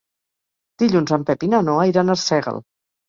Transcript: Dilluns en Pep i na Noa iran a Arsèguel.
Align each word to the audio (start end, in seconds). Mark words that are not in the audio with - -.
Dilluns 0.85 1.13
en 1.17 1.27
Pep 1.27 1.45
i 1.49 1.49
na 1.51 1.59
Noa 1.67 1.85
iran 1.93 2.11
a 2.11 2.17
Arsèguel. 2.21 2.63